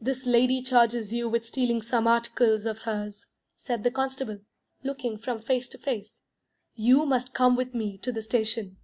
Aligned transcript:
"This 0.00 0.26
lady 0.26 0.62
charges 0.62 1.12
you 1.12 1.28
with 1.28 1.44
stealing 1.44 1.82
some 1.82 2.06
articles 2.06 2.66
of 2.66 2.82
hers," 2.82 3.26
said 3.56 3.82
the 3.82 3.90
constable, 3.90 4.38
looking 4.84 5.18
from 5.18 5.40
face 5.42 5.68
to 5.70 5.78
face. 5.78 6.20
"You 6.76 7.04
must 7.04 7.34
come 7.34 7.56
with 7.56 7.74
me 7.74 7.98
to 7.98 8.12
the 8.12 8.22
station." 8.22 8.76